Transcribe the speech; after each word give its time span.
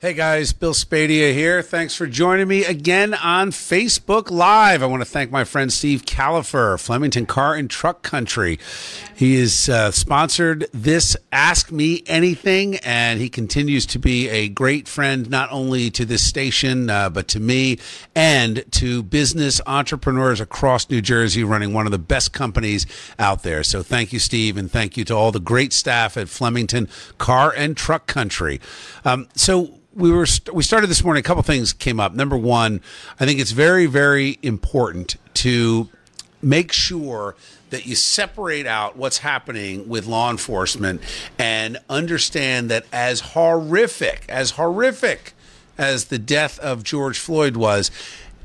Hey 0.00 0.12
guys, 0.12 0.52
Bill 0.52 0.74
Spadea 0.74 1.34
here. 1.34 1.60
Thanks 1.60 1.96
for 1.96 2.06
joining 2.06 2.46
me 2.46 2.64
again 2.64 3.14
on 3.14 3.50
Facebook 3.50 4.30
Live. 4.30 4.80
I 4.80 4.86
want 4.86 5.00
to 5.00 5.04
thank 5.04 5.32
my 5.32 5.42
friend 5.42 5.72
Steve 5.72 6.04
Kalafer, 6.04 6.78
Flemington 6.80 7.26
Car 7.26 7.56
and 7.56 7.68
Truck 7.68 8.02
Country. 8.02 8.60
He 9.16 9.40
has 9.40 9.68
uh, 9.68 9.90
sponsored 9.90 10.68
this 10.72 11.16
Ask 11.32 11.72
Me 11.72 12.04
Anything, 12.06 12.76
and 12.76 13.18
he 13.18 13.28
continues 13.28 13.86
to 13.86 13.98
be 13.98 14.28
a 14.28 14.48
great 14.48 14.86
friend 14.86 15.28
not 15.28 15.50
only 15.50 15.90
to 15.90 16.04
this 16.04 16.24
station, 16.24 16.88
uh, 16.90 17.10
but 17.10 17.26
to 17.26 17.40
me 17.40 17.80
and 18.14 18.64
to 18.74 19.02
business 19.02 19.60
entrepreneurs 19.66 20.40
across 20.40 20.88
New 20.88 21.00
Jersey 21.00 21.42
running 21.42 21.72
one 21.72 21.86
of 21.86 21.90
the 21.90 21.98
best 21.98 22.32
companies 22.32 22.86
out 23.18 23.42
there. 23.42 23.64
So 23.64 23.82
thank 23.82 24.12
you, 24.12 24.20
Steve, 24.20 24.56
and 24.56 24.70
thank 24.70 24.96
you 24.96 25.04
to 25.06 25.14
all 25.14 25.32
the 25.32 25.40
great 25.40 25.72
staff 25.72 26.16
at 26.16 26.28
Flemington 26.28 26.88
Car 27.18 27.52
and 27.56 27.76
Truck 27.76 28.06
Country. 28.06 28.60
Um, 29.04 29.26
so, 29.34 29.74
we 29.98 30.12
were 30.12 30.26
we 30.52 30.62
started 30.62 30.86
this 30.86 31.02
morning. 31.02 31.20
A 31.20 31.24
couple 31.24 31.42
things 31.42 31.72
came 31.72 31.98
up. 31.98 32.14
Number 32.14 32.36
one, 32.36 32.80
I 33.18 33.26
think 33.26 33.40
it's 33.40 33.50
very 33.50 33.86
very 33.86 34.38
important 34.42 35.16
to 35.34 35.88
make 36.40 36.70
sure 36.72 37.34
that 37.70 37.84
you 37.84 37.96
separate 37.96 38.66
out 38.66 38.96
what's 38.96 39.18
happening 39.18 39.88
with 39.88 40.06
law 40.06 40.30
enforcement 40.30 41.02
and 41.38 41.76
understand 41.90 42.70
that 42.70 42.86
as 42.92 43.20
horrific 43.20 44.24
as 44.28 44.52
horrific 44.52 45.34
as 45.76 46.06
the 46.06 46.18
death 46.18 46.58
of 46.60 46.84
George 46.84 47.18
Floyd 47.18 47.56
was 47.56 47.90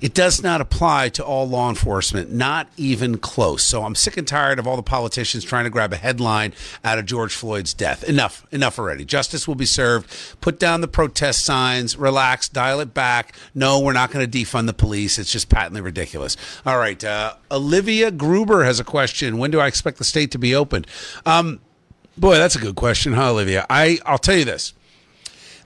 it 0.03 0.13
does 0.13 0.43
not 0.43 0.59
apply 0.59 1.07
to 1.07 1.23
all 1.23 1.47
law 1.47 1.69
enforcement, 1.69 2.29
not 2.29 2.67
even 2.75 3.17
close. 3.17 3.63
So 3.63 3.85
I'm 3.85 3.95
sick 3.95 4.17
and 4.17 4.27
tired 4.27 4.59
of 4.59 4.67
all 4.67 4.75
the 4.75 4.83
politicians 4.83 5.45
trying 5.45 5.63
to 5.63 5.69
grab 5.69 5.93
a 5.93 5.95
headline 5.95 6.53
out 6.83 6.99
of 6.99 7.05
George 7.05 7.33
Floyd's 7.33 7.73
death. 7.73 8.03
Enough, 8.03 8.45
enough 8.51 8.77
already. 8.77 9.05
Justice 9.05 9.47
will 9.47 9.55
be 9.55 9.65
served. 9.65 10.13
Put 10.41 10.59
down 10.59 10.81
the 10.81 10.89
protest 10.89 11.45
signs, 11.45 11.95
relax, 11.95 12.49
dial 12.49 12.81
it 12.81 12.93
back. 12.93 13.33
No, 13.55 13.79
we're 13.79 13.93
not 13.93 14.11
going 14.11 14.29
to 14.29 14.37
defund 14.37 14.67
the 14.67 14.73
police. 14.73 15.17
It's 15.17 15.31
just 15.31 15.47
patently 15.47 15.79
ridiculous. 15.79 16.35
All 16.65 16.77
right. 16.77 17.01
Uh, 17.01 17.35
Olivia 17.49 18.11
Gruber 18.11 18.65
has 18.65 18.81
a 18.81 18.83
question. 18.83 19.37
When 19.37 19.51
do 19.51 19.61
I 19.61 19.67
expect 19.67 19.99
the 19.99 20.03
state 20.03 20.31
to 20.31 20.37
be 20.37 20.53
opened? 20.53 20.85
Um, 21.25 21.61
boy, 22.17 22.35
that's 22.35 22.57
a 22.57 22.59
good 22.59 22.75
question, 22.75 23.13
huh, 23.13 23.31
Olivia? 23.31 23.65
I, 23.69 23.99
I'll 24.05 24.17
tell 24.17 24.35
you 24.35 24.43
this. 24.43 24.73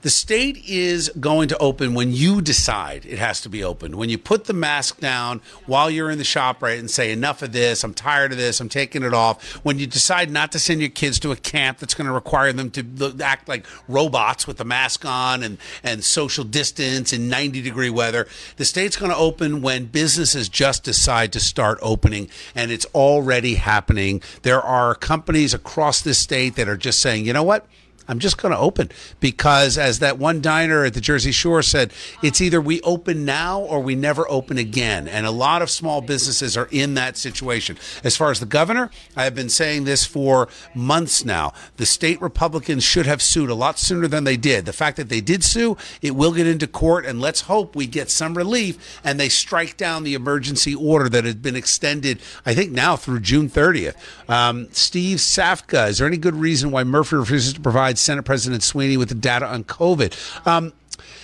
The 0.02 0.09
state 0.09 0.64
is 0.67 1.09
going 1.20 1.48
to 1.50 1.58
open 1.58 1.94
when 1.94 2.12
you 2.12 2.42
decide 2.42 3.06
it 3.06 3.17
has 3.17 3.42
to 3.42 3.50
be 3.50 3.64
opened. 3.64 3.95
When 3.95 4.09
you 4.09 4.17
put 4.17 4.45
the 4.45 4.54
mask 4.54 5.00
down 5.00 5.42
while 5.66 5.89
you're 5.89 6.12
in 6.12 6.20
the 6.20 6.23
shop, 6.23 6.62
right, 6.62 6.78
and 6.78 6.89
say, 6.89 7.12
enough 7.12 7.42
of 7.42 7.52
this, 7.52 7.84
I'm 7.84 7.94
tired 7.94 8.31
of 8.31 8.38
this, 8.38 8.59
I'm 8.59 8.70
taking 8.70 9.04
it 9.04 9.14
off. 9.14 9.44
When 9.64 9.80
you 9.80 9.88
decide 9.88 10.30
not 10.30 10.52
to 10.52 10.59
send 10.59 10.81
your 10.81 10.89
kids 10.89 11.20
to 11.22 11.31
a 11.31 11.36
camp 11.36 11.80
that's 11.80 11.95
going 11.95 12.08
to 12.08 12.14
require 12.14 12.54
them 12.54 12.70
to 12.72 13.16
act 13.23 13.48
like 13.48 13.66
robots 13.88 14.45
with 14.45 14.58
the 14.58 14.66
mask 14.66 15.04
on 15.04 15.42
and, 15.42 15.58
and 15.84 16.04
social 16.04 16.44
distance 16.44 17.11
in 17.11 17.28
90 17.28 17.61
degree 17.61 17.89
weather, 17.89 18.28
the 18.58 18.66
state's 18.66 18.98
going 18.98 19.11
to 19.11 19.17
open 19.17 19.61
when 19.61 19.86
businesses 19.86 20.48
just 20.48 20.84
decide 20.84 21.34
to 21.34 21.39
start 21.39 21.80
opening, 21.82 22.30
and 22.54 22.72
it's 22.72 22.86
already 22.94 23.56
happening. 23.56 24.22
There 24.44 24.61
are 24.61 24.94
companies 24.94 25.54
across 25.54 26.02
this 26.02 26.20
state 26.20 26.56
that 26.56 26.70
are 26.70 26.78
just 26.78 27.02
saying, 27.02 27.26
you 27.26 27.34
know 27.34 27.44
what? 27.44 27.66
I'm 28.08 28.19
just 28.19 28.38
going 28.38 28.53
to 28.53 28.58
open 28.58 28.89
because, 29.19 29.77
as 29.77 30.00
that 30.00 30.17
one 30.17 30.41
diner 30.41 30.86
at 30.86 30.94
the 30.94 31.02
Jersey 31.02 31.31
Shore 31.31 31.61
said, 31.61 31.91
it's 32.23 32.39
either 32.41 32.61
we 32.61 32.81
open 32.81 33.25
now 33.25 33.59
or 33.59 33.80
we 33.81 33.95
never 33.95 34.30
open 34.30 34.58
again. 34.58 35.08
And 35.08 35.25
a 35.25 35.31
lot 35.31 35.61
of 35.61 35.69
small 35.69 36.02
businesses 36.02 36.55
are 36.55 36.69
in 36.72 36.94
that 36.94 37.17
situation. 37.17 37.77
As 38.03 38.16
far 38.16 38.31
as 38.31 38.39
the 38.39 38.45
governor, 38.45 38.89
I 39.16 39.25
have 39.25 39.36
been 39.36 39.49
saying 39.49 39.83
this 39.83 40.05
for 40.05 40.47
months 40.73 41.25
now. 41.25 41.53
The 41.75 41.86
state 41.86 42.22
Republicans 42.22 42.83
should 42.83 43.05
have 43.05 43.22
sued 43.22 43.49
a 43.49 43.55
lot 43.55 43.77
sooner 43.77 44.08
than 44.08 44.23
they 44.23 44.38
did. 44.38 44.66
The 44.66 44.73
fact 44.73 44.97
that 44.97 45.09
they 45.09 45.21
did 45.21 45.44
sue, 45.44 45.77
it 46.02 46.16
will 46.16 46.33
get 46.33 46.47
into 46.47 46.67
court, 46.67 47.05
and 47.05 47.19
let's 47.19 47.42
hope 47.42 47.75
we 47.75 47.88
get 47.88 48.09
some 48.09 48.36
relief 48.36 48.99
and 49.03 49.19
they 49.19 49.30
strike 49.30 49.77
down 49.77 50.03
the 50.03 50.14
emergency 50.14 50.73
order 50.73 51.09
that 51.09 51.25
has 51.25 51.36
been 51.36 51.55
extended, 51.55 52.19
I 52.45 52.53
think, 52.53 52.71
now 52.71 52.95
through 52.95 53.19
June 53.19 53.49
30th. 53.49 53.95
Um, 54.30 54.67
Steve 54.71 55.17
Safka, 55.17 55.89
is 55.89 55.98
there 55.98 56.08
any 56.08 56.17
good 56.17 56.36
reason 56.36 56.71
why 56.71 56.83
Murphy 56.83 57.17
refuses 57.17 57.53
to 57.53 57.59
provide? 57.59 57.96
Senate 57.97 58.23
President 58.23 58.63
Sweeney 58.63 58.97
with 58.97 59.09
the 59.09 59.15
data 59.15 59.45
on 59.45 59.63
COVID. 59.63 60.47
Um, 60.47 60.73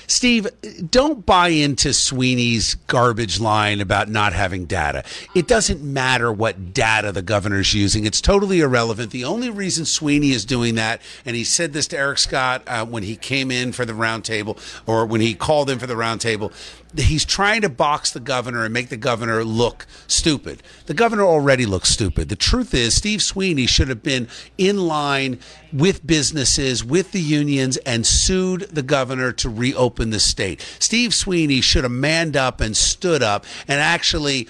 Steve, 0.07 0.47
don't 0.89 1.25
buy 1.25 1.47
into 1.47 1.93
Sweeney's 1.93 2.75
garbage 2.87 3.39
line 3.39 3.79
about 3.79 4.09
not 4.09 4.33
having 4.33 4.65
data. 4.65 5.03
It 5.33 5.47
doesn't 5.47 5.81
matter 5.81 6.31
what 6.31 6.73
data 6.73 7.11
the 7.11 7.21
governor's 7.21 7.73
using, 7.73 8.05
it's 8.05 8.21
totally 8.21 8.59
irrelevant. 8.59 9.11
The 9.11 9.23
only 9.23 9.49
reason 9.49 9.85
Sweeney 9.85 10.31
is 10.31 10.45
doing 10.45 10.75
that, 10.75 11.01
and 11.25 11.35
he 11.35 11.43
said 11.43 11.73
this 11.73 11.87
to 11.87 11.97
Eric 11.97 12.17
Scott 12.17 12.63
uh, 12.67 12.85
when 12.85 13.03
he 13.03 13.15
came 13.15 13.49
in 13.49 13.71
for 13.71 13.85
the 13.85 13.93
roundtable 13.93 14.57
or 14.85 15.05
when 15.05 15.21
he 15.21 15.33
called 15.33 15.69
in 15.69 15.79
for 15.79 15.87
the 15.87 15.95
roundtable, 15.95 16.51
he's 16.97 17.25
trying 17.25 17.61
to 17.61 17.69
box 17.69 18.11
the 18.11 18.19
governor 18.19 18.63
and 18.63 18.73
make 18.73 18.89
the 18.89 18.97
governor 18.97 19.43
look 19.43 19.87
stupid. 20.07 20.61
The 20.85 20.93
governor 20.93 21.23
already 21.23 21.65
looks 21.65 21.89
stupid. 21.89 22.29
The 22.29 22.35
truth 22.35 22.73
is, 22.73 22.95
Steve 22.95 23.21
Sweeney 23.21 23.65
should 23.65 23.89
have 23.89 24.03
been 24.03 24.27
in 24.57 24.77
line 24.87 25.39
with 25.71 26.05
businesses, 26.05 26.83
with 26.83 27.11
the 27.11 27.21
unions, 27.21 27.77
and 27.77 28.05
sued 28.05 28.61
the 28.71 28.83
governor 28.83 29.31
to 29.33 29.49
reopen 29.49 30.11
the 30.11 30.19
state. 30.19 30.61
Steve 30.79 31.13
Sweeney 31.13 31.61
should 31.61 31.83
have 31.83 31.91
manned 31.91 32.37
up 32.37 32.61
and 32.61 32.77
stood 32.77 33.23
up 33.23 33.45
and 33.67 33.79
actually 33.79 34.47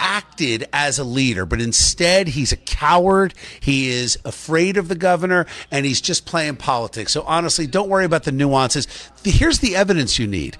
acted 0.00 0.64
as 0.72 0.98
a 0.98 1.04
leader, 1.04 1.44
but 1.44 1.60
instead 1.60 2.28
he's 2.28 2.52
a 2.52 2.56
coward. 2.56 3.34
He 3.60 3.88
is 3.88 4.18
afraid 4.24 4.76
of 4.76 4.88
the 4.88 4.94
governor 4.94 5.46
and 5.70 5.84
he's 5.84 6.00
just 6.00 6.24
playing 6.24 6.56
politics. 6.56 7.12
So 7.12 7.22
honestly, 7.22 7.66
don't 7.66 7.88
worry 7.88 8.04
about 8.04 8.24
the 8.24 8.32
nuances. 8.32 8.86
Here's 9.24 9.58
the 9.58 9.76
evidence 9.76 10.18
you 10.18 10.26
need. 10.26 10.56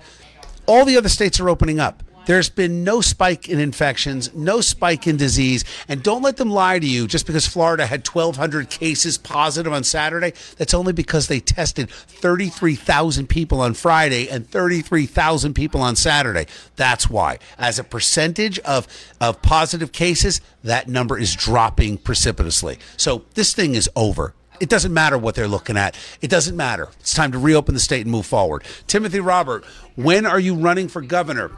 All 0.69 0.85
the 0.85 0.99
other 0.99 1.09
states 1.09 1.41
are 1.41 1.49
opening 1.49 1.81
up. 1.81 2.03
There's 2.27 2.51
been 2.51 2.85
no 2.85 3.01
spike 3.01 3.49
in 3.49 3.59
infections, 3.59 4.35
no 4.35 4.61
spike 4.61 5.07
in 5.07 5.17
disease. 5.17 5.65
And 5.89 6.03
don't 6.03 6.21
let 6.21 6.37
them 6.37 6.51
lie 6.51 6.79
to 6.79 6.87
you 6.87 7.07
just 7.07 7.27
because 7.27 7.47
Florida 7.47 7.87
had 7.87 8.07
1,200 8.07 8.69
cases 8.69 9.17
positive 9.17 9.73
on 9.73 9.83
Saturday. 9.83 10.35
That's 10.59 10.75
only 10.75 10.93
because 10.93 11.29
they 11.29 11.41
tested 11.41 11.91
33,000 11.91 13.29
people 13.29 13.63
on 13.63 13.73
Friday 13.73 14.29
and 14.29 14.47
33,000 14.47 15.55
people 15.55 15.81
on 15.81 15.97
Saturday. 15.97 16.45
That's 16.77 17.09
why. 17.09 17.39
As 17.57 17.79
a 17.79 17.85
percentage 17.85 18.59
of, 18.59 18.87
of 19.23 19.41
positive 19.41 19.93
cases, 19.93 20.43
that 20.63 20.87
number 20.87 21.19
is 21.19 21.35
dropping 21.35 21.97
precipitously. 21.97 22.79
So 22.99 23.25
this 23.33 23.55
thing 23.55 23.75
is 23.75 23.89
over. 23.97 24.35
It 24.61 24.69
doesn't 24.69 24.93
matter 24.93 25.17
what 25.17 25.35
they're 25.35 25.49
looking 25.49 25.77
at. 25.77 25.97
It 26.21 26.29
doesn't 26.29 26.57
matter. 26.57 26.89
It's 27.01 27.15
time 27.15 27.33
to 27.33 27.39
reopen 27.39 27.75
the 27.75 27.81
state 27.81 28.03
and 28.03 28.11
move 28.11 28.27
forward. 28.27 28.65
Timothy 28.87 29.21
Robert, 29.21 29.65
when 29.97 30.27
are 30.27 30.41
you 30.41 30.55
running 30.55 30.89
for 30.89 31.01
governor? 31.01 31.51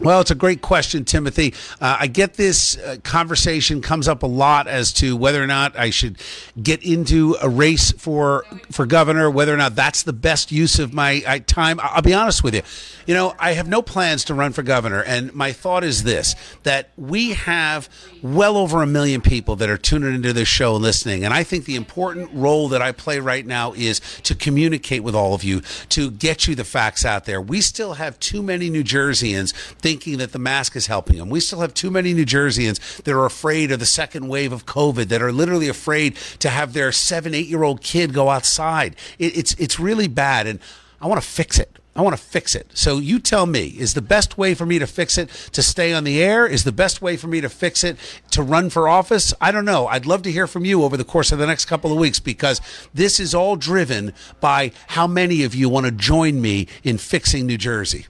Well, 0.00 0.20
it's 0.20 0.30
a 0.30 0.36
great 0.36 0.62
question, 0.62 1.04
Timothy. 1.04 1.54
Uh, 1.80 1.96
I 2.00 2.06
get 2.06 2.34
this 2.34 2.78
uh, 2.78 2.98
conversation 3.02 3.80
comes 3.80 4.06
up 4.06 4.22
a 4.22 4.26
lot 4.26 4.68
as 4.68 4.92
to 4.94 5.16
whether 5.16 5.42
or 5.42 5.46
not 5.46 5.76
I 5.76 5.90
should 5.90 6.18
get 6.62 6.82
into 6.84 7.36
a 7.42 7.48
race 7.48 7.92
for 7.92 8.44
for 8.70 8.86
governor, 8.86 9.30
whether 9.30 9.52
or 9.52 9.56
not 9.56 9.74
that's 9.74 10.02
the 10.04 10.12
best 10.12 10.52
use 10.52 10.78
of 10.78 10.94
my 10.94 11.22
uh, 11.26 11.38
time. 11.46 11.80
I'll 11.82 12.02
be 12.02 12.14
honest 12.14 12.44
with 12.44 12.54
you. 12.54 12.62
You 13.06 13.14
know, 13.14 13.34
I 13.38 13.52
have 13.52 13.68
no 13.68 13.82
plans 13.82 14.24
to 14.26 14.34
run 14.34 14.52
for 14.52 14.62
governor, 14.62 15.02
and 15.02 15.34
my 15.34 15.52
thought 15.52 15.82
is 15.82 16.04
this: 16.04 16.36
that 16.62 16.90
we 16.96 17.30
have 17.30 17.88
well 18.22 18.56
over 18.56 18.82
a 18.82 18.86
million 18.86 19.20
people 19.20 19.56
that 19.56 19.68
are 19.68 19.78
tuning 19.78 20.14
into 20.14 20.32
this 20.32 20.48
show 20.48 20.74
and 20.74 20.84
listening, 20.84 21.24
and 21.24 21.34
I 21.34 21.42
think 21.42 21.64
the 21.64 21.76
important 21.76 22.30
role 22.32 22.68
that 22.68 22.82
I 22.82 22.92
play 22.92 23.18
right 23.18 23.44
now 23.44 23.72
is 23.72 24.00
to 24.24 24.34
communicate 24.34 25.02
with 25.02 25.14
all 25.14 25.34
of 25.34 25.42
you, 25.42 25.62
to 25.88 26.10
get 26.10 26.46
you 26.46 26.54
the 26.54 26.64
facts 26.64 27.04
out 27.04 27.24
there. 27.24 27.40
We 27.40 27.60
still 27.60 27.94
have 27.94 28.20
too 28.20 28.42
many 28.42 28.70
New 28.70 28.84
Jerseyans 28.84 29.54
thinking 29.78 30.18
that 30.18 30.32
the 30.32 30.38
mask 30.38 30.76
is 30.76 30.86
helping 30.86 31.18
them. 31.18 31.30
We 31.30 31.40
still 31.40 31.60
have 31.60 31.74
too 31.74 31.90
many 31.90 32.14
New 32.14 32.26
Jerseyans 32.26 33.02
that 33.02 33.14
are 33.14 33.26
afraid 33.26 33.70
of 33.72 33.80
the 33.80 33.86
second 33.86 34.28
wave 34.28 34.52
of 34.52 34.66
COVID, 34.66 35.08
that 35.08 35.22
are 35.22 35.32
literally 35.32 35.68
afraid 35.68 36.16
to 36.40 36.50
have 36.50 36.72
their 36.72 36.92
seven, 36.92 37.34
eight 37.34 37.46
year 37.46 37.62
old 37.62 37.80
kid 37.80 38.12
go 38.12 38.30
outside. 38.30 38.96
It, 39.18 39.36
it's, 39.36 39.54
it's 39.54 39.78
really 39.78 40.08
bad. 40.08 40.46
And 40.46 40.60
I 41.00 41.06
want 41.06 41.20
to 41.22 41.28
fix 41.28 41.58
it. 41.58 41.78
I 41.98 42.02
want 42.02 42.16
to 42.16 42.22
fix 42.22 42.54
it. 42.54 42.70
So 42.74 42.98
you 42.98 43.18
tell 43.18 43.44
me, 43.44 43.66
is 43.66 43.94
the 43.94 44.00
best 44.00 44.38
way 44.38 44.54
for 44.54 44.64
me 44.64 44.78
to 44.78 44.86
fix 44.86 45.18
it 45.18 45.28
to 45.50 45.64
stay 45.64 45.92
on 45.92 46.04
the 46.04 46.22
air? 46.22 46.46
Is 46.46 46.62
the 46.62 46.70
best 46.70 47.02
way 47.02 47.16
for 47.16 47.26
me 47.26 47.40
to 47.40 47.48
fix 47.48 47.82
it 47.82 47.96
to 48.30 48.40
run 48.40 48.70
for 48.70 48.88
office? 48.88 49.34
I 49.40 49.50
don't 49.50 49.64
know. 49.64 49.88
I'd 49.88 50.06
love 50.06 50.22
to 50.22 50.30
hear 50.30 50.46
from 50.46 50.64
you 50.64 50.84
over 50.84 50.96
the 50.96 51.02
course 51.02 51.32
of 51.32 51.40
the 51.40 51.46
next 51.46 51.64
couple 51.64 51.90
of 51.90 51.98
weeks 51.98 52.20
because 52.20 52.60
this 52.94 53.18
is 53.18 53.34
all 53.34 53.56
driven 53.56 54.12
by 54.38 54.70
how 54.88 55.08
many 55.08 55.42
of 55.42 55.56
you 55.56 55.68
want 55.68 55.86
to 55.86 55.92
join 55.92 56.40
me 56.40 56.68
in 56.84 56.98
fixing 56.98 57.46
New 57.46 57.58
Jersey. 57.58 58.06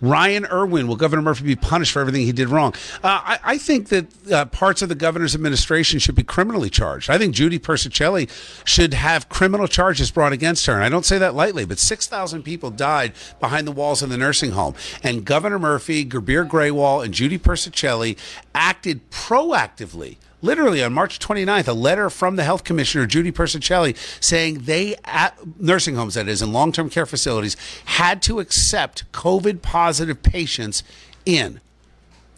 Ryan 0.00 0.46
Irwin, 0.46 0.86
will 0.86 0.96
Governor 0.96 1.22
Murphy 1.22 1.44
be 1.44 1.56
punished 1.56 1.92
for 1.92 2.00
everything 2.00 2.22
he 2.22 2.32
did 2.32 2.48
wrong? 2.48 2.74
Uh, 3.02 3.20
I, 3.24 3.38
I, 3.44 3.58
think 3.58 3.88
that 3.88 4.30
uh, 4.30 4.44
parts 4.46 4.82
of 4.82 4.88
the 4.88 4.94
governor's 4.94 5.34
administration 5.34 5.98
should 5.98 6.14
be 6.14 6.22
criminally 6.22 6.70
charged. 6.70 7.10
I 7.10 7.18
think 7.18 7.34
Judy 7.34 7.58
Persichilli 7.58 8.30
should 8.64 8.94
have 8.94 9.28
criminal 9.28 9.66
charges 9.66 10.10
brought 10.10 10.32
against 10.32 10.66
her. 10.66 10.74
And 10.74 10.84
I 10.84 10.88
don't 10.88 11.04
say 11.04 11.18
that 11.18 11.34
lightly, 11.34 11.64
but 11.64 11.78
6,000 11.78 12.42
people 12.42 12.70
died 12.70 13.12
behind 13.40 13.66
the 13.66 13.72
walls 13.72 14.02
of 14.02 14.10
the 14.10 14.18
nursing 14.18 14.52
home. 14.52 14.74
And 15.02 15.24
Governor 15.24 15.58
Murphy, 15.58 16.04
Gurbir 16.04 16.48
Grewal, 16.48 17.04
and 17.04 17.12
Judy 17.12 17.38
Persichilli 17.38 18.16
acted 18.54 19.10
proactively 19.10 20.16
literally 20.42 20.82
on 20.82 20.92
March 20.92 21.18
29th, 21.18 21.68
a 21.68 21.72
letter 21.72 22.10
from 22.10 22.36
the 22.36 22.44
health 22.44 22.64
commissioner, 22.64 23.06
Judy 23.06 23.32
Persichilli, 23.32 23.96
saying 24.22 24.60
they, 24.60 24.96
at 25.04 25.36
nursing 25.60 25.96
homes, 25.96 26.14
that 26.14 26.28
is, 26.28 26.42
in 26.42 26.52
long 26.52 26.72
term 26.72 26.90
care 26.90 27.06
facilities, 27.06 27.56
had 27.84 28.22
to 28.22 28.40
accept 28.40 29.10
COVID 29.12 29.62
positive 29.62 30.22
patients 30.22 30.82
in. 31.24 31.60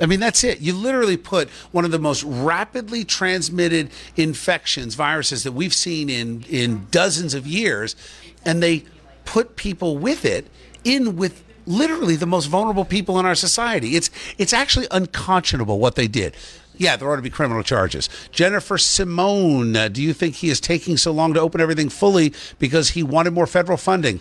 I 0.00 0.06
mean, 0.06 0.20
that's 0.20 0.42
it. 0.44 0.60
You 0.60 0.72
literally 0.72 1.18
put 1.18 1.50
one 1.72 1.84
of 1.84 1.90
the 1.90 1.98
most 1.98 2.24
rapidly 2.24 3.04
transmitted 3.04 3.90
infections, 4.16 4.94
viruses 4.94 5.44
that 5.44 5.52
we've 5.52 5.74
seen 5.74 6.08
in, 6.08 6.44
in 6.48 6.86
dozens 6.90 7.34
of 7.34 7.46
years, 7.46 7.96
and 8.44 8.62
they 8.62 8.84
put 9.26 9.56
people 9.56 9.98
with 9.98 10.24
it 10.24 10.46
in 10.84 11.16
with 11.16 11.44
literally 11.66 12.16
the 12.16 12.26
most 12.26 12.46
vulnerable 12.46 12.86
people 12.86 13.18
in 13.20 13.26
our 13.26 13.34
society. 13.34 13.94
It's 13.94 14.10
it's 14.38 14.54
actually 14.54 14.86
unconscionable 14.90 15.78
what 15.78 15.94
they 15.94 16.08
did. 16.08 16.34
Yeah, 16.80 16.96
there 16.96 17.12
ought 17.12 17.16
to 17.16 17.22
be 17.22 17.28
criminal 17.28 17.62
charges. 17.62 18.08
Jennifer 18.32 18.78
Simone, 18.78 19.76
uh, 19.76 19.88
do 19.88 20.02
you 20.02 20.14
think 20.14 20.36
he 20.36 20.48
is 20.48 20.62
taking 20.62 20.96
so 20.96 21.12
long 21.12 21.34
to 21.34 21.40
open 21.40 21.60
everything 21.60 21.90
fully 21.90 22.32
because 22.58 22.88
he 22.88 23.02
wanted 23.02 23.34
more 23.34 23.46
federal 23.46 23.76
funding? 23.76 24.18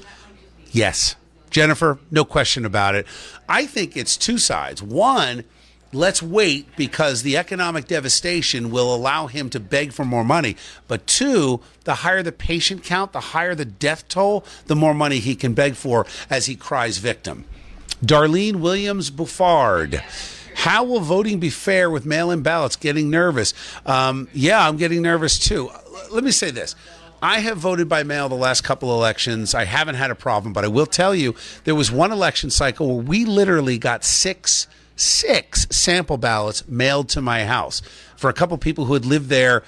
Yes. 0.69 1.15
Jennifer, 1.51 1.99
no 2.11 2.25
question 2.25 2.65
about 2.65 2.95
it. 2.95 3.07
I 3.47 3.65
think 3.65 3.95
it's 3.95 4.17
two 4.17 4.37
sides. 4.37 4.83
One, 4.83 5.45
let's 5.93 6.21
wait 6.21 6.67
because 6.75 7.23
the 7.23 7.37
economic 7.37 7.87
devastation 7.87 8.71
will 8.71 8.93
allow 8.93 9.27
him 9.27 9.49
to 9.51 9.59
beg 9.61 9.93
for 9.93 10.03
more 10.03 10.25
money. 10.25 10.57
But 10.89 11.07
two, 11.07 11.61
the 11.85 11.95
higher 11.95 12.21
the 12.21 12.33
patient 12.33 12.83
count, 12.83 13.13
the 13.13 13.21
higher 13.21 13.55
the 13.55 13.63
death 13.63 14.09
toll, 14.09 14.43
the 14.65 14.75
more 14.75 14.93
money 14.93 15.19
he 15.19 15.33
can 15.33 15.53
beg 15.53 15.75
for 15.75 16.05
as 16.29 16.47
he 16.47 16.57
cries 16.57 16.97
victim. 16.97 17.45
Darlene 18.03 18.57
Williams 18.57 19.11
Buffard. 19.11 20.03
How 20.59 20.83
will 20.83 20.99
voting 20.99 21.39
be 21.39 21.49
fair 21.49 21.89
with 21.89 22.05
mail 22.05 22.31
in 22.31 22.41
ballots? 22.41 22.75
Getting 22.75 23.09
nervous. 23.09 23.53
Um, 23.85 24.27
yeah, 24.33 24.67
I'm 24.67 24.75
getting 24.75 25.01
nervous 25.01 25.39
too. 25.39 25.69
Let 26.11 26.21
me 26.21 26.31
say 26.31 26.51
this. 26.51 26.75
I 27.21 27.39
have 27.39 27.57
voted 27.57 27.87
by 27.87 28.03
mail 28.03 28.27
the 28.27 28.35
last 28.35 28.65
couple 28.65 28.93
elections. 28.93 29.55
I 29.55 29.63
haven't 29.63 29.95
had 29.95 30.11
a 30.11 30.15
problem, 30.15 30.51
but 30.51 30.65
I 30.65 30.67
will 30.67 30.85
tell 30.85 31.15
you 31.15 31.33
there 31.63 31.75
was 31.75 31.93
one 31.93 32.11
election 32.11 32.49
cycle 32.49 32.93
where 32.93 33.05
we 33.05 33.23
literally 33.23 33.77
got 33.77 34.03
six 34.03 34.67
six 34.97 35.65
sample 35.71 36.17
ballots 36.17 36.67
mailed 36.67 37.07
to 37.07 37.21
my 37.21 37.45
house 37.45 37.81
for 38.17 38.29
a 38.29 38.33
couple 38.33 38.57
people 38.57 38.83
who 38.83 38.95
had 38.95 39.05
lived 39.05 39.29
there 39.29 39.63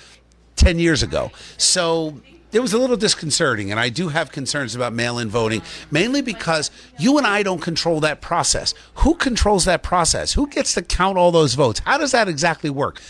10 0.57 0.77
years 0.77 1.01
ago. 1.01 1.31
So 1.55 2.19
it 2.51 2.59
was 2.59 2.74
a 2.74 2.77
little 2.77 2.98
disconcerting, 2.98 3.71
and 3.71 3.80
I 3.80 3.89
do 3.89 4.09
have 4.09 4.31
concerns 4.31 4.75
about 4.75 4.94
mail 4.94 5.19
in 5.19 5.30
voting, 5.30 5.62
mainly 5.89 6.21
because 6.21 6.71
you 7.00 7.18
and 7.18 7.25
I 7.25 7.44
don't 7.44 7.62
control 7.62 8.00
that 8.01 8.21
process. 8.21 8.74
Who 8.95 9.15
controls 9.15 9.65
that 9.65 9.83
process? 9.83 10.33
Who 10.33 10.48
gets 10.48 10.74
to 10.74 10.81
count 10.81 11.18
all 11.18 11.31
those 11.31 11.53
votes? 11.53 11.80
How 11.86 11.98
does 11.98 12.12
that 12.12 12.27
exactly 12.27 12.69
work? 12.69 13.01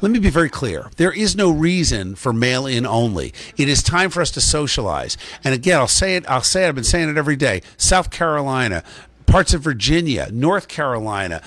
Let 0.00 0.10
me 0.10 0.18
be 0.18 0.30
very 0.30 0.50
clear. 0.50 0.90
There 0.96 1.12
is 1.12 1.36
no 1.36 1.50
reason 1.50 2.14
for 2.14 2.32
mail 2.32 2.66
in 2.66 2.84
only. 2.86 3.32
It 3.56 3.68
is 3.68 3.82
time 3.82 4.10
for 4.10 4.20
us 4.20 4.30
to 4.32 4.40
socialize. 4.40 5.16
And 5.44 5.54
again, 5.54 5.78
I'll 5.78 5.88
say 5.88 6.16
it, 6.16 6.28
I'll 6.28 6.42
say 6.42 6.64
it, 6.64 6.68
I've 6.68 6.74
been 6.74 6.84
saying 6.84 7.08
it 7.08 7.16
every 7.16 7.36
day. 7.36 7.62
South 7.76 8.10
Carolina, 8.10 8.82
parts 9.26 9.54
of 9.54 9.62
Virginia, 9.62 10.28
North 10.32 10.68
Carolina, 10.68 11.40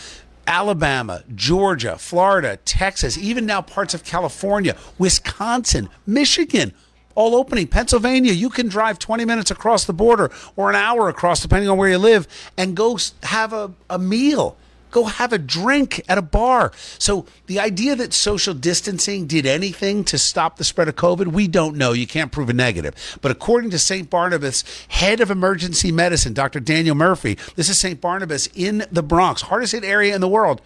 Alabama, 0.48 1.24
Georgia, 1.34 1.98
Florida, 1.98 2.58
Texas, 2.66 3.18
even 3.18 3.46
now 3.46 3.62
parts 3.62 3.94
of 3.94 4.04
California, 4.04 4.76
Wisconsin, 4.98 5.90
Michigan, 6.06 6.74
all 7.16 7.36
opening. 7.36 7.68
Pennsylvania, 7.68 8.34
you 8.34 8.50
can 8.50 8.68
drive 8.68 9.00
20 9.00 9.26
minutes 9.26 9.52
across 9.52 9.86
the 9.86 9.94
border 9.94 10.32
or 10.56 10.70
an 10.70 10.76
hour 10.76 11.10
across, 11.10 11.42
depending 11.42 11.70
on 11.70 11.78
where 11.78 11.90
you 11.90 11.98
live, 11.98 12.28
and 12.58 12.76
go 12.76 12.98
have 13.24 13.54
a, 13.54 13.72
a 13.90 13.98
meal 13.98 14.58
go 14.96 15.04
have 15.04 15.34
a 15.34 15.38
drink 15.38 16.02
at 16.08 16.18
a 16.18 16.22
bar. 16.22 16.72
So 16.98 17.26
the 17.48 17.60
idea 17.60 17.98
that 17.98 18.14
social 18.14 18.54
distancing 18.54 19.28
did 19.28 19.46
anything 19.46 20.06
to 20.06 20.18
stop 20.18 20.56
the 20.56 20.64
spread 20.64 20.88
of 20.88 20.96
COVID, 20.96 21.28
we 21.28 21.50
don't 21.50 21.76
know. 21.76 21.92
You 21.92 22.08
can't 22.08 22.32
prove 22.32 22.50
a 22.50 22.54
negative. 22.54 22.96
But 23.22 23.32
according 23.32 23.72
to 23.72 23.80
St. 23.80 24.10
Barnabas, 24.10 24.64
head 24.88 25.20
of 25.20 25.30
emergency 25.30 25.92
medicine, 25.92 26.34
Dr. 26.34 26.62
Daniel 26.62 26.96
Murphy, 26.96 27.38
this 27.58 27.68
is 27.68 27.78
St. 27.78 28.00
Barnabas 28.00 28.48
in 28.56 28.86
the 28.90 29.04
Bronx, 29.04 29.42
hardest 29.42 29.74
hit 29.74 29.84
area 29.84 30.16
in 30.16 30.22
the 30.22 30.30
world. 30.30 30.62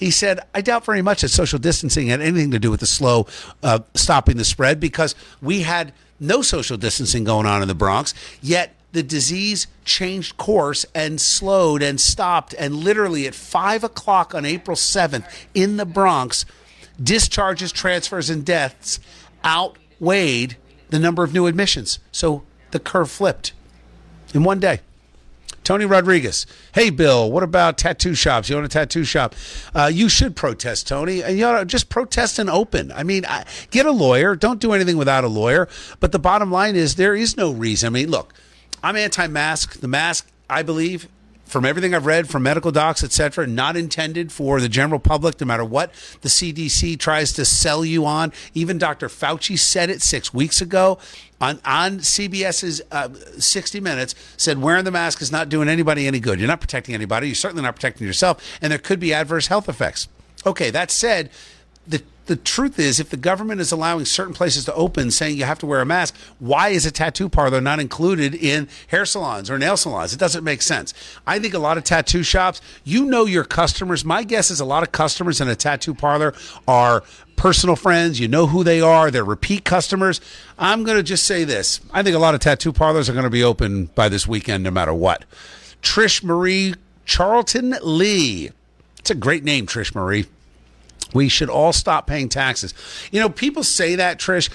He 0.00 0.10
said, 0.10 0.40
I 0.54 0.62
doubt 0.62 0.86
very 0.86 1.02
much 1.02 1.20
that 1.20 1.28
social 1.28 1.58
distancing 1.58 2.08
had 2.08 2.22
anything 2.22 2.50
to 2.52 2.58
do 2.58 2.70
with 2.70 2.80
the 2.80 2.86
slow 2.86 3.26
uh, 3.62 3.80
stopping 3.94 4.38
the 4.38 4.46
spread 4.46 4.80
because 4.80 5.14
we 5.42 5.60
had 5.60 5.92
no 6.18 6.40
social 6.40 6.78
distancing 6.78 7.22
going 7.22 7.44
on 7.44 7.60
in 7.60 7.68
the 7.68 7.74
Bronx, 7.74 8.14
yet 8.40 8.74
the 8.92 9.02
disease 9.02 9.66
changed 9.84 10.38
course 10.38 10.86
and 10.94 11.20
slowed 11.20 11.82
and 11.82 12.00
stopped. 12.00 12.54
And 12.58 12.76
literally 12.76 13.26
at 13.26 13.34
five 13.34 13.84
o'clock 13.84 14.34
on 14.34 14.46
April 14.46 14.74
7th 14.74 15.30
in 15.52 15.76
the 15.76 15.84
Bronx, 15.84 16.46
discharges, 17.00 17.70
transfers, 17.70 18.30
and 18.30 18.42
deaths 18.42 19.00
outweighed 19.44 20.56
the 20.88 20.98
number 20.98 21.22
of 21.22 21.34
new 21.34 21.46
admissions. 21.46 21.98
So 22.10 22.42
the 22.70 22.80
curve 22.80 23.10
flipped 23.10 23.52
in 24.32 24.44
one 24.44 24.60
day. 24.60 24.80
Tony 25.62 25.84
Rodriguez. 25.84 26.46
Hey, 26.74 26.90
Bill, 26.90 27.30
what 27.30 27.42
about 27.42 27.78
tattoo 27.78 28.14
shops? 28.14 28.48
You 28.48 28.56
own 28.56 28.64
a 28.64 28.68
tattoo 28.68 29.04
shop. 29.04 29.34
Uh, 29.74 29.90
you 29.92 30.08
should 30.08 30.34
protest, 30.34 30.88
Tony. 30.88 31.22
And 31.22 31.38
you 31.38 31.44
know, 31.44 31.64
just 31.64 31.88
protest 31.88 32.38
and 32.38 32.48
open. 32.48 32.90
I 32.92 33.02
mean, 33.02 33.24
get 33.70 33.86
a 33.86 33.90
lawyer. 33.90 34.34
Don't 34.34 34.60
do 34.60 34.72
anything 34.72 34.96
without 34.96 35.24
a 35.24 35.28
lawyer. 35.28 35.68
But 36.00 36.12
the 36.12 36.18
bottom 36.18 36.50
line 36.50 36.76
is 36.76 36.96
there 36.96 37.14
is 37.14 37.36
no 37.36 37.52
reason. 37.52 37.88
I 37.88 37.90
mean, 37.90 38.10
look, 38.10 38.32
I'm 38.82 38.96
anti-mask. 38.96 39.80
The 39.80 39.88
mask, 39.88 40.30
I 40.48 40.62
believe, 40.62 41.08
from 41.50 41.64
everything 41.64 41.94
I've 41.94 42.06
read 42.06 42.28
from 42.28 42.44
medical 42.44 42.70
docs, 42.70 43.02
etc., 43.02 43.46
not 43.46 43.76
intended 43.76 44.30
for 44.30 44.60
the 44.60 44.68
general 44.68 45.00
public, 45.00 45.40
no 45.40 45.46
matter 45.46 45.64
what 45.64 45.92
the 46.20 46.28
CDC 46.28 46.98
tries 46.98 47.32
to 47.32 47.44
sell 47.44 47.84
you 47.84 48.06
on. 48.06 48.32
Even 48.54 48.78
Dr. 48.78 49.08
Fauci 49.08 49.58
said 49.58 49.90
it 49.90 50.00
six 50.00 50.32
weeks 50.32 50.60
ago 50.60 50.98
on, 51.40 51.60
on 51.64 51.98
CBS's 51.98 52.82
uh, 52.92 53.08
60 53.38 53.80
Minutes, 53.80 54.14
said 54.36 54.62
wearing 54.62 54.84
the 54.84 54.90
mask 54.90 55.20
is 55.20 55.32
not 55.32 55.48
doing 55.48 55.68
anybody 55.68 56.06
any 56.06 56.20
good. 56.20 56.38
You're 56.38 56.48
not 56.48 56.60
protecting 56.60 56.94
anybody. 56.94 57.26
You're 57.28 57.34
certainly 57.34 57.62
not 57.62 57.74
protecting 57.74 58.06
yourself, 58.06 58.58
and 58.62 58.70
there 58.70 58.78
could 58.78 59.00
be 59.00 59.12
adverse 59.12 59.48
health 59.48 59.68
effects. 59.68 60.08
Okay, 60.46 60.70
that 60.70 60.90
said, 60.90 61.30
the 61.86 62.02
the 62.30 62.36
truth 62.36 62.78
is, 62.78 63.00
if 63.00 63.10
the 63.10 63.16
government 63.16 63.60
is 63.60 63.72
allowing 63.72 64.04
certain 64.04 64.34
places 64.34 64.64
to 64.64 64.74
open, 64.74 65.10
saying 65.10 65.36
you 65.36 65.42
have 65.42 65.58
to 65.58 65.66
wear 65.66 65.80
a 65.80 65.84
mask, 65.84 66.14
why 66.38 66.68
is 66.68 66.86
a 66.86 66.92
tattoo 66.92 67.28
parlor 67.28 67.60
not 67.60 67.80
included 67.80 68.36
in 68.36 68.68
hair 68.86 69.04
salons 69.04 69.50
or 69.50 69.58
nail 69.58 69.76
salons? 69.76 70.14
It 70.14 70.20
doesn't 70.20 70.44
make 70.44 70.62
sense. 70.62 70.94
I 71.26 71.40
think 71.40 71.54
a 71.54 71.58
lot 71.58 71.76
of 71.76 71.82
tattoo 71.82 72.22
shops, 72.22 72.60
you 72.84 73.04
know 73.04 73.24
your 73.24 73.42
customers. 73.42 74.04
My 74.04 74.22
guess 74.22 74.48
is 74.48 74.60
a 74.60 74.64
lot 74.64 74.84
of 74.84 74.92
customers 74.92 75.40
in 75.40 75.48
a 75.48 75.56
tattoo 75.56 75.92
parlor 75.92 76.32
are 76.68 77.02
personal 77.34 77.74
friends. 77.74 78.20
You 78.20 78.28
know 78.28 78.46
who 78.46 78.62
they 78.62 78.80
are. 78.80 79.10
They're 79.10 79.24
repeat 79.24 79.64
customers. 79.64 80.20
I'm 80.56 80.84
going 80.84 80.98
to 80.98 81.02
just 81.02 81.26
say 81.26 81.42
this. 81.42 81.80
I 81.92 82.04
think 82.04 82.14
a 82.14 82.20
lot 82.20 82.34
of 82.34 82.40
tattoo 82.40 82.72
parlors 82.72 83.08
are 83.08 83.12
going 83.12 83.24
to 83.24 83.30
be 83.30 83.42
open 83.42 83.86
by 83.86 84.08
this 84.08 84.28
weekend, 84.28 84.62
no 84.62 84.70
matter 84.70 84.94
what. 84.94 85.24
Trish 85.82 86.22
Marie 86.22 86.76
Charlton 87.06 87.74
Lee. 87.82 88.50
It's 89.00 89.10
a 89.10 89.16
great 89.16 89.42
name, 89.42 89.66
Trish 89.66 89.96
Marie. 89.96 90.26
We 91.12 91.28
should 91.28 91.50
all 91.50 91.72
stop 91.72 92.06
paying 92.06 92.28
taxes. 92.28 92.74
You 93.10 93.20
know, 93.20 93.28
people 93.28 93.62
say 93.62 93.96
that, 93.96 94.18
Trish. 94.18 94.48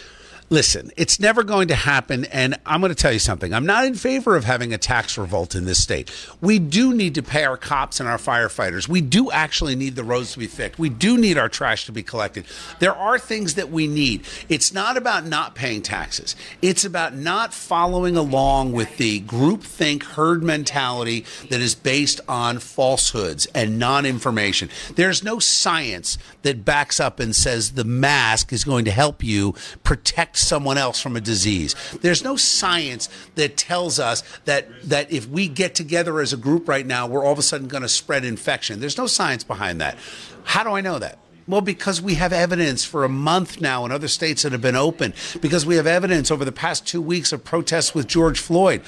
Listen, 0.51 0.91
it's 0.95 1.19
never 1.19 1.43
going 1.43 1.67
to 1.69 1.75
happen. 1.75 2.25
And 2.25 2.59
I'm 2.67 2.79
going 2.79 2.91
to 2.91 2.95
tell 2.95 3.11
you 3.11 3.17
something. 3.17 3.51
I'm 3.51 3.65
not 3.65 3.85
in 3.85 3.95
favor 3.95 4.35
of 4.35 4.43
having 4.43 4.73
a 4.73 4.77
tax 4.77 5.17
revolt 5.17 5.55
in 5.55 5.65
this 5.65 5.81
state. 5.81 6.11
We 6.39 6.59
do 6.59 6.93
need 6.93 7.15
to 7.15 7.23
pay 7.23 7.45
our 7.45 7.57
cops 7.57 7.99
and 7.99 8.07
our 8.07 8.19
firefighters. 8.19 8.87
We 8.87 9.01
do 9.01 9.31
actually 9.31 9.75
need 9.75 9.95
the 9.95 10.03
roads 10.03 10.33
to 10.33 10.39
be 10.39 10.45
fixed. 10.45 10.77
We 10.77 10.89
do 10.89 11.17
need 11.17 11.39
our 11.39 11.49
trash 11.49 11.87
to 11.87 11.91
be 11.91 12.03
collected. 12.03 12.45
There 12.77 12.95
are 12.95 13.17
things 13.17 13.55
that 13.55 13.71
we 13.71 13.87
need. 13.87 14.27
It's 14.47 14.71
not 14.71 14.97
about 14.97 15.25
not 15.25 15.55
paying 15.55 15.81
taxes, 15.81 16.35
it's 16.61 16.85
about 16.85 17.15
not 17.15 17.51
following 17.53 18.15
along 18.15 18.73
with 18.73 18.97
the 18.97 19.21
groupthink 19.21 20.03
herd 20.03 20.43
mentality 20.43 21.25
that 21.49 21.59
is 21.59 21.73
based 21.73 22.21
on 22.27 22.59
falsehoods 22.59 23.47
and 23.55 23.79
non 23.79 24.05
information. 24.05 24.69
There's 24.95 25.23
no 25.23 25.39
science 25.39 26.19
that 26.43 26.63
backs 26.63 26.99
up 26.99 27.19
and 27.19 27.35
says 27.35 27.71
the 27.71 27.83
mask 27.83 28.53
is 28.53 28.63
going 28.63 28.85
to 28.85 28.91
help 28.91 29.23
you 29.23 29.55
protect 29.83 30.34
protect 30.35 30.47
someone 30.47 30.77
else 30.77 31.01
from 31.01 31.15
a 31.15 31.21
disease. 31.21 31.75
There's 32.01 32.23
no 32.23 32.35
science 32.35 33.09
that 33.35 33.57
tells 33.57 33.99
us 33.99 34.23
that 34.45 34.67
that 34.89 35.11
if 35.11 35.27
we 35.27 35.47
get 35.47 35.75
together 35.75 36.19
as 36.19 36.33
a 36.33 36.37
group 36.37 36.67
right 36.67 36.85
now, 36.85 37.07
we're 37.07 37.23
all 37.23 37.33
of 37.33 37.39
a 37.39 37.43
sudden 37.43 37.67
going 37.67 37.83
to 37.83 37.89
spread 37.89 38.25
infection. 38.25 38.79
There's 38.79 38.97
no 38.97 39.07
science 39.07 39.43
behind 39.43 39.81
that. 39.81 39.97
How 40.43 40.63
do 40.63 40.71
I 40.71 40.81
know 40.81 40.99
that? 40.99 41.17
Well, 41.47 41.61
because 41.61 42.01
we 42.01 42.15
have 42.15 42.33
evidence 42.33 42.83
for 42.83 43.03
a 43.03 43.09
month 43.09 43.61
now 43.61 43.85
in 43.85 43.91
other 43.91 44.07
states 44.07 44.41
that 44.41 44.51
have 44.51 44.61
been 44.61 44.75
open, 44.75 45.13
because 45.41 45.63
we 45.63 45.75
have 45.75 45.85
evidence 45.85 46.31
over 46.31 46.43
the 46.43 46.51
past 46.51 46.87
two 46.87 47.01
weeks 47.01 47.31
of 47.31 47.43
protests 47.43 47.93
with 47.93 48.07
George 48.07 48.39
Floyd. 48.39 48.81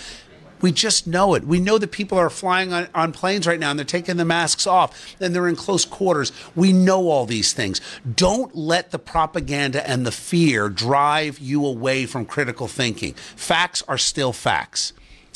We 0.61 0.71
just 0.71 1.07
know 1.07 1.33
it. 1.33 1.43
We 1.43 1.59
know 1.59 1.77
that 1.77 1.91
people 1.91 2.17
are 2.17 2.29
flying 2.29 2.73
on, 2.73 2.87
on 2.95 3.11
planes 3.11 3.47
right 3.47 3.59
now 3.59 3.69
and 3.69 3.79
they're 3.79 3.85
taking 3.85 4.17
the 4.17 4.25
masks 4.25 4.65
off 4.65 5.15
and 5.19 5.33
they're 5.33 5.47
in 5.47 5.55
close 5.55 5.85
quarters. 5.85 6.31
We 6.55 6.73
know 6.73 7.09
all 7.09 7.25
these 7.25 7.53
things. 7.53 7.81
Don't 8.15 8.55
let 8.55 8.91
the 8.91 8.99
propaganda 8.99 9.87
and 9.87 10.05
the 10.05 10.11
fear 10.11 10.69
drive 10.69 11.39
you 11.39 11.65
away 11.65 12.05
from 12.05 12.25
critical 12.25 12.67
thinking. 12.67 13.13
Facts 13.13 13.83
are 13.87 13.97
still 13.97 14.33
facts. 14.33 14.93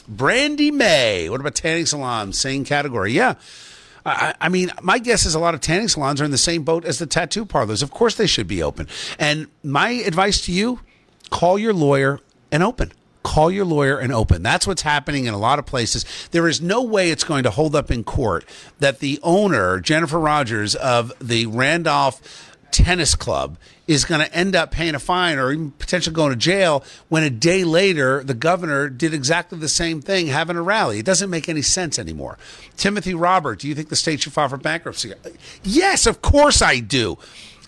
Brandy 0.08 0.72
May. 0.72 1.30
What 1.30 1.40
about 1.40 1.56
tanning 1.56 1.86
salons? 1.86 2.38
Same 2.38 2.66
category. 2.66 3.14
Yeah. 3.14 3.36
I, 4.06 4.34
I 4.42 4.50
mean, 4.50 4.72
my 4.82 4.98
guess 5.00 5.26
is 5.26 5.36
a 5.36 5.40
lot 5.40 5.54
of 5.54 5.62
tanning 5.62 5.88
salons 5.88 6.20
are 6.22 6.26
in 6.26 6.32
the 6.32 6.38
same 6.38 6.64
boat 6.64 6.86
as 6.86 7.00
the 7.00 7.06
tattoo 7.06 7.46
parlors. 7.46 7.84
Of 7.84 7.92
course, 7.92 8.16
they 8.16 8.28
should 8.28 8.48
be 8.48 8.64
open. 8.64 8.88
And 9.20 9.48
my 9.64 9.90
advice 9.92 10.42
to 10.46 10.52
you 10.52 10.80
call 11.30 11.58
your 11.58 11.74
lawyer 11.74 12.20
and 12.52 12.64
open. 12.64 12.92
Call 13.24 13.52
your 13.52 13.66
lawyer 13.66 13.98
and 14.00 14.12
open. 14.12 14.42
That's 14.42 14.66
what's 14.66 14.82
happening 14.82 15.26
in 15.26 15.34
a 15.34 15.38
lot 15.38 15.60
of 15.60 15.66
places. 15.66 16.06
There 16.32 16.48
is 16.48 16.62
no 16.62 16.82
way 16.82 17.12
it's 17.12 17.24
going 17.24 17.44
to 17.44 17.52
hold 17.52 17.76
up 17.76 17.92
in 17.92 18.04
court 18.04 18.46
that 18.80 19.00
the 19.00 19.20
owner, 19.22 19.80
Jennifer 19.80 20.20
Rogers 20.20 20.76
of 20.76 21.14
the 21.20 21.46
Randolph 21.46 22.48
tennis 22.72 23.16
club 23.16 23.58
is 23.88 24.06
going 24.06 24.22
to 24.22 24.34
end 24.34 24.56
up 24.56 24.72
paying 24.72 24.96
a 24.96 25.00
fine 25.00 25.38
or 25.38 25.52
even 25.52 25.72
potentially 25.72 26.14
going 26.14 26.32
to 26.32 26.38
jail 26.38 26.84
when 27.10 27.24
a 27.24 27.30
day 27.30 27.64
later 27.64 28.24
the 28.24 28.34
governor 28.34 28.90
did 28.90 29.14
exactly 29.14 29.60
the 29.60 29.68
same 29.68 30.02
thing 30.02 30.28
having 30.28 30.56
a 30.56 30.62
rally. 30.62 31.00
It 31.00 31.06
doesn't 31.06 31.30
make 31.30 31.50
any 31.50 31.62
sense 31.62 32.00
anymore. 32.00 32.38
Timothy 32.78 33.14
Robert, 33.14 33.60
do 33.60 33.68
you 33.68 33.76
think 33.76 33.90
the 33.90 33.96
state 33.96 34.22
should 34.22 34.34
file 34.34 34.50
for 34.50 34.58
bankruptcy? 34.58 35.14
Yes, 35.64 36.06
of 36.06 36.22
course 36.22 36.62
I 36.62 36.80
do. 36.80 37.18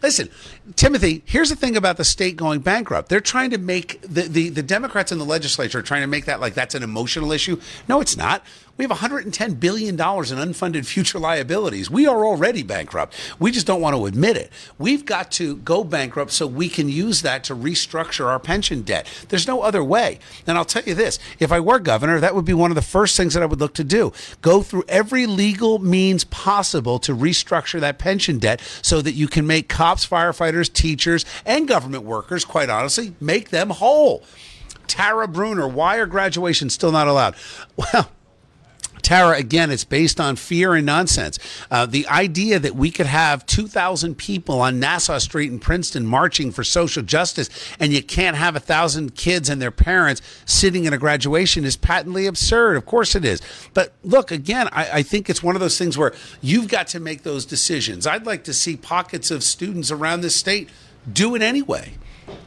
Listen, 0.01 0.29
Timothy, 0.77 1.23
here's 1.25 1.49
the 1.49 1.57
thing 1.57 1.75
about 1.75 1.97
the 1.97 2.05
state 2.05 2.37
going 2.37 2.61
bankrupt. 2.61 3.09
They're 3.09 3.19
trying 3.19 3.49
to 3.49 3.57
make 3.57 3.99
the, 4.01 4.21
the, 4.21 4.47
the 4.49 4.63
Democrats 4.63 5.11
in 5.11 5.17
the 5.17 5.25
legislature 5.25 5.79
are 5.79 5.81
trying 5.83 6.01
to 6.01 6.07
make 6.07 6.23
that 6.25 6.39
like 6.39 6.53
that's 6.53 6.73
an 6.73 6.83
emotional 6.83 7.33
issue. 7.33 7.59
No, 7.89 7.99
it's 7.99 8.15
not. 8.15 8.43
We 8.75 8.83
have 8.85 8.97
$110 8.97 9.59
billion 9.59 9.93
in 9.93 9.97
unfunded 9.99 10.87
future 10.87 11.19
liabilities. 11.19 11.91
We 11.91 12.07
are 12.07 12.25
already 12.25 12.63
bankrupt. 12.63 13.13
We 13.37 13.51
just 13.51 13.67
don't 13.67 13.81
want 13.81 13.95
to 13.95 14.07
admit 14.07 14.35
it. 14.35 14.51
We've 14.79 15.05
got 15.05 15.31
to 15.33 15.57
go 15.57 15.83
bankrupt 15.83 16.31
so 16.31 16.47
we 16.47 16.69
can 16.69 16.89
use 16.89 17.21
that 17.21 17.43
to 17.45 17.55
restructure 17.55 18.25
our 18.25 18.39
pension 18.39 18.81
debt. 18.81 19.07
There's 19.29 19.47
no 19.47 19.61
other 19.61 19.83
way. 19.83 20.17
And 20.47 20.57
I'll 20.57 20.65
tell 20.65 20.81
you 20.83 20.95
this 20.95 21.19
if 21.37 21.51
I 21.51 21.59
were 21.59 21.77
governor, 21.77 22.19
that 22.19 22.33
would 22.33 22.45
be 22.45 22.53
one 22.55 22.71
of 22.71 22.75
the 22.75 22.81
first 22.81 23.15
things 23.15 23.35
that 23.35 23.43
I 23.43 23.45
would 23.45 23.59
look 23.59 23.75
to 23.75 23.83
do. 23.83 24.11
Go 24.41 24.63
through 24.63 24.85
every 24.87 25.27
legal 25.27 25.77
means 25.77 26.23
possible 26.23 26.97
to 26.99 27.15
restructure 27.15 27.79
that 27.79 27.99
pension 27.99 28.39
debt 28.39 28.59
so 28.81 29.03
that 29.03 29.11
you 29.11 29.27
can 29.27 29.45
make 29.45 29.69
cops, 29.69 30.07
firefighters, 30.07 30.52
teachers, 30.69 31.25
and 31.45 31.67
government 31.67 32.03
workers, 32.03 32.45
quite 32.45 32.69
honestly, 32.69 33.15
make 33.19 33.49
them 33.49 33.69
whole. 33.69 34.23
Tara 34.87 35.27
Bruner, 35.27 35.67
why 35.67 35.97
are 35.97 36.05
graduations 36.05 36.73
still 36.73 36.91
not 36.91 37.07
allowed? 37.07 37.35
Well, 37.75 38.09
Tara, 39.03 39.37
again, 39.37 39.69
it's 39.69 39.83
based 39.83 40.19
on 40.19 40.35
fear 40.37 40.73
and 40.73 40.85
nonsense. 40.85 41.37
Uh, 41.69 41.85
the 41.85 42.07
idea 42.07 42.57
that 42.57 42.75
we 42.75 42.89
could 42.89 43.05
have 43.05 43.45
2,000 43.45 44.15
people 44.17 44.61
on 44.61 44.79
Nassau 44.79 45.17
Street 45.19 45.51
in 45.51 45.59
Princeton 45.59 46.05
marching 46.05 46.51
for 46.51 46.63
social 46.63 47.03
justice 47.03 47.49
and 47.79 47.93
you 47.93 48.01
can't 48.01 48.37
have 48.37 48.55
a 48.55 48.59
thousand 48.59 49.15
kids 49.15 49.49
and 49.49 49.61
their 49.61 49.71
parents 49.71 50.21
sitting 50.45 50.85
in 50.85 50.93
a 50.93 50.97
graduation 50.97 51.65
is 51.65 51.75
patently 51.75 52.25
absurd. 52.25 52.77
Of 52.77 52.85
course 52.85 53.13
it 53.13 53.25
is. 53.25 53.41
But 53.73 53.93
look, 54.03 54.31
again, 54.31 54.69
I, 54.71 54.89
I 54.91 55.03
think 55.03 55.29
it's 55.29 55.43
one 55.43 55.55
of 55.55 55.61
those 55.61 55.77
things 55.77 55.97
where 55.97 56.13
you've 56.41 56.69
got 56.69 56.87
to 56.87 56.99
make 56.99 57.23
those 57.23 57.45
decisions. 57.45 58.07
I'd 58.07 58.25
like 58.25 58.43
to 58.45 58.53
see 58.53 58.77
pockets 58.77 59.29
of 59.31 59.43
students 59.43 59.91
around 59.91 60.21
this 60.21 60.35
state 60.35 60.69
do 61.11 61.35
it 61.35 61.41
anyway. 61.41 61.93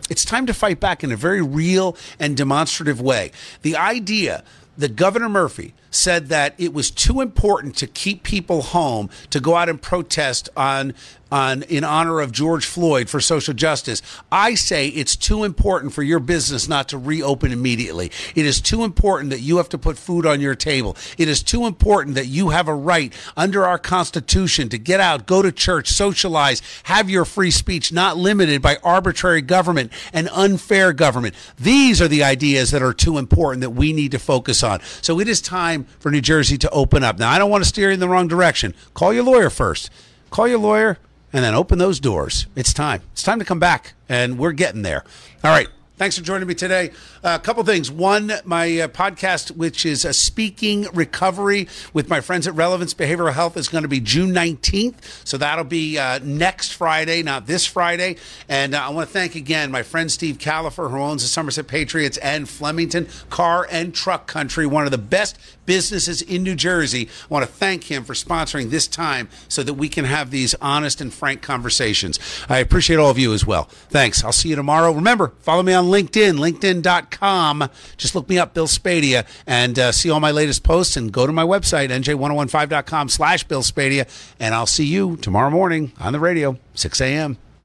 It's 0.09 0.25
time 0.25 0.47
to 0.47 0.55
fight 0.55 0.81
back 0.81 1.05
in 1.05 1.13
a 1.13 1.17
very 1.17 1.43
real 1.43 1.97
and 2.19 2.37
demonstrative 2.37 3.01
way. 3.01 3.33
The 3.63 3.77
idea 3.77 4.43
that 4.79 4.97
Governor 4.97 5.29
Murphy 5.29 5.75
said 5.91 6.29
that 6.29 6.55
it 6.59 6.73
was 6.73 6.91
too 6.91 7.21
important 7.21 7.77
to 7.77 7.87
keep 7.87 8.23
people 8.23 8.63
home 8.63 9.11
to 9.31 9.41
go 9.41 9.57
out 9.57 9.69
and 9.69 9.81
protest 9.81 10.49
on 10.57 10.95
on 11.31 11.65
in 11.65 11.83
honor 11.83 12.21
of 12.21 12.31
George 12.31 12.67
Floyd 12.67 13.09
for 13.09 13.21
social 13.21 13.55
justice. 13.55 14.01
I 14.31 14.55
say 14.55 14.89
it's 14.89 15.17
too 15.17 15.45
important 15.45 15.93
for 15.93 16.03
your 16.03 16.21
business 16.21 16.69
not 16.69 16.89
to 16.91 16.99
reopen 16.99 17.53
immediately. 17.53 18.13
It 18.35 18.47
is 18.47 18.61
too 18.61 18.85
important 18.85 19.31
that 19.31 19.41
you 19.41 19.57
have 19.57 19.69
to 19.71 19.79
put 19.79 19.99
food 19.99 20.25
on 20.25 20.41
your 20.41 20.55
table. 20.55 20.97
It 21.19 21.29
is 21.29 21.43
too 21.43 21.67
important 21.67 22.15
that 22.15 22.27
you 22.27 22.51
have 22.51 22.69
a 22.69 22.75
right 22.75 23.13
under 23.37 23.67
our 23.67 23.79
constitution 23.79 24.69
to 24.69 24.79
get 24.79 25.01
out, 25.01 25.27
go 25.27 25.43
to 25.43 25.51
church, 25.51 25.89
socialize, 25.89 26.63
have 26.85 27.11
your 27.11 27.25
free 27.25 27.51
speech 27.51 27.93
not 27.93 28.17
limited 28.17 28.63
by 28.63 28.79
arbitrary 28.85 29.43
government 29.43 29.93
and 30.13 30.29
unfair 30.33 30.93
government. 30.93 31.35
These 31.59 32.01
are 32.01 32.09
the 32.09 32.23
ideas 32.23 32.71
that 32.71 32.83
are 32.83 32.95
too 32.95 33.19
important 33.19 33.63
that 33.63 33.71
we 33.71 33.93
need 33.93 34.13
to 34.13 34.19
focus 34.19 34.63
on. 34.63 34.81
So 35.03 35.19
it 35.19 35.29
is 35.29 35.41
time 35.41 35.76
for 35.85 36.11
New 36.11 36.21
Jersey 36.21 36.59
to 36.59 36.71
open 36.71 37.03
up. 37.03 37.19
Now, 37.19 37.31
I 37.31 37.39
don't 37.39 37.51
want 37.51 37.65
to 37.65 37.69
steer 37.69 37.89
you 37.89 37.95
in 37.95 38.01
the 38.01 38.09
wrong 38.09 38.29
direction. 38.29 38.75
Call 38.95 39.13
your 39.13 39.25
lawyer 39.25 39.51
first. 39.51 39.91
Call 40.31 40.49
your 40.49 40.59
lawyer 40.59 40.99
and 41.33 41.45
then 41.45 41.55
open 41.55 41.79
those 41.79 42.01
doors. 42.01 42.47
It's 42.57 42.73
time. 42.73 43.03
It's 43.13 43.23
time 43.23 43.39
to 43.39 43.45
come 43.45 43.59
back, 43.59 43.95
and 44.09 44.39
we're 44.39 44.53
getting 44.53 44.83
there. 44.83 45.05
All 45.45 45.51
right. 45.51 45.69
Thanks 45.97 46.19
for 46.19 46.23
joining 46.23 46.47
me 46.47 46.55
today. 46.55 46.91
Uh, 47.25 47.39
a 47.41 47.43
couple 47.43 47.65
things. 47.65 47.91
One, 47.91 48.31
my 48.45 48.81
uh, 48.81 48.89
podcast, 48.89 49.53
which 49.53 49.87
is 49.87 50.05
a 50.05 50.13
speaking 50.13 50.87
recovery 50.93 51.69
with 51.95 52.11
my 52.11 52.21
friends 52.21 52.47
at 52.47 52.55
Relevance 52.55 52.93
Behavioral 52.93 53.33
Health, 53.33 53.57
is 53.57 53.69
going 53.69 53.81
to 53.81 53.89
be 53.89 54.01
June 54.01 54.35
19th. 54.35 55.27
So 55.27 55.39
that'll 55.39 55.65
be 55.65 55.97
uh, 55.97 56.19
next 56.23 56.73
Friday, 56.73 57.23
not 57.23 57.47
this 57.47 57.65
Friday. 57.65 58.17
And 58.47 58.75
uh, 58.75 58.83
I 58.83 58.91
want 58.91 59.09
to 59.09 59.13
thank 59.13 59.37
again 59.37 59.71
my 59.71 59.83
friend 59.83 60.13
Steve 60.13 60.37
Kalafer, 60.37 60.91
who 60.91 60.99
owns 60.99 61.23
the 61.23 61.29
Somerset 61.29 61.67
Patriots 61.67 62.19
and 62.19 62.47
Flemington 62.47 63.09
Car 63.31 63.67
and 63.71 63.95
Truck 63.95 64.27
Country, 64.27 64.67
one 64.67 64.85
of 64.85 64.91
the 64.91 64.99
best 64.99 65.39
businesses 65.65 66.21
in 66.21 66.43
New 66.43 66.55
Jersey. 66.55 67.09
I 67.09 67.27
want 67.33 67.47
to 67.47 67.51
thank 67.51 67.85
him 67.85 68.05
for 68.05 68.13
sponsoring 68.13 68.69
this 68.69 68.87
time 68.87 69.31
so 69.49 69.63
that 69.63 69.75
we 69.75 69.89
can 69.89 70.05
have 70.05 70.31
these 70.31 70.55
honest 70.61 71.01
and 71.01 71.13
frank 71.13 71.41
conversations. 71.41 72.19
I 72.51 72.59
appreciate 72.59 72.99
all 72.99 73.11
of 73.11 73.19
you 73.19 73.33
as 73.33 73.47
well. 73.47 73.65
Thanks. 73.65 74.23
I'll 74.23 74.33
see 74.33 74.51
you 74.51 74.57
tomorrow. 74.57 74.93
Remember, 74.93 75.33
follow 75.41 75.63
me 75.63 75.73
on 75.73 75.86
LinkedIn, 75.87 76.39
linkedin.com. 76.39 77.69
Just 77.97 78.15
look 78.15 78.29
me 78.29 78.39
up, 78.39 78.55
Bill 78.55 78.67
Spadea, 78.67 79.27
and 79.47 79.79
uh, 79.79 79.93
see 79.93 80.11
all 80.11 80.21
my 80.21 80.31
latest 80.31 80.63
posts 80.63 80.97
and 80.97 81.13
go 81.13 81.27
to 81.27 81.33
my 81.33 81.45
website, 81.45 81.91
nj1015.com 81.91 83.09
slash 83.09 83.45
Bill 83.45 83.63
Spadea, 83.63 84.09
and 84.39 84.55
I'll 84.55 84.67
see 84.67 84.87
you 84.87 85.17
tomorrow 85.17 85.51
morning 85.51 85.93
on 85.99 86.13
the 86.13 86.21
radio, 86.21 86.59
6 86.75 87.01
a.m. 87.01 87.39